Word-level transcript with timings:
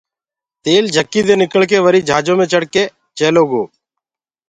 تيل 0.63 0.85
جھڪيٚ 0.95 1.25
دي 1.27 1.33
نڪݪڪي 1.41 1.77
وريٚ 1.85 2.05
جھاجو 2.09 2.33
مي 2.39 2.45
چڙه 2.51 2.67
ڪي 2.73 2.83
چيلو 3.17 3.43
گو 3.49 3.63